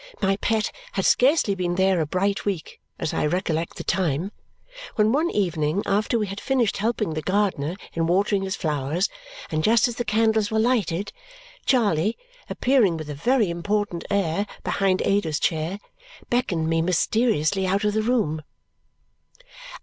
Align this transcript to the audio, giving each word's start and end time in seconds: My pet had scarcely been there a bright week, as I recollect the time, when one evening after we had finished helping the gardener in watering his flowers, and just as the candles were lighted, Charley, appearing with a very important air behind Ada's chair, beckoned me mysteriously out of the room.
My 0.19 0.35
pet 0.37 0.71
had 0.93 1.05
scarcely 1.05 1.53
been 1.53 1.75
there 1.75 2.01
a 2.01 2.07
bright 2.07 2.43
week, 2.43 2.81
as 2.97 3.13
I 3.13 3.23
recollect 3.27 3.75
the 3.75 3.83
time, 3.83 4.31
when 4.95 5.11
one 5.11 5.29
evening 5.29 5.83
after 5.85 6.17
we 6.17 6.25
had 6.25 6.41
finished 6.41 6.77
helping 6.77 7.13
the 7.13 7.21
gardener 7.21 7.75
in 7.93 8.07
watering 8.07 8.41
his 8.41 8.55
flowers, 8.55 9.09
and 9.51 9.63
just 9.63 9.87
as 9.87 9.97
the 9.97 10.03
candles 10.03 10.49
were 10.49 10.57
lighted, 10.57 11.13
Charley, 11.67 12.17
appearing 12.49 12.97
with 12.97 13.11
a 13.11 13.13
very 13.13 13.51
important 13.51 14.03
air 14.09 14.47
behind 14.63 15.03
Ada's 15.03 15.39
chair, 15.39 15.77
beckoned 16.31 16.67
me 16.67 16.81
mysteriously 16.81 17.67
out 17.67 17.83
of 17.83 17.93
the 17.93 18.01
room. 18.01 18.41